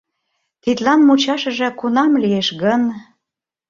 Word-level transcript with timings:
Тидлан 0.61 0.99
мучашыже 1.07 1.67
кунам 1.79 2.11
лиеш 2.21 2.47
гын? 2.61 2.81